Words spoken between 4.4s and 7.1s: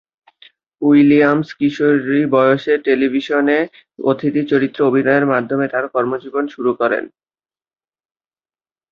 চরিত্রে অভিনয়ের মাধ্যমে তার কর্মজীবন শুরু করেন।